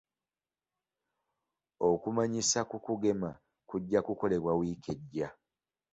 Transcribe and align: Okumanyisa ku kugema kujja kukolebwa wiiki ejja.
Okumanyisa 1.89 2.59
ku 2.69 2.77
kugema 2.85 3.29
kujja 3.69 3.99
kukolebwa 4.05 4.51
wiiki 4.59 4.89
ejja. 4.95 5.27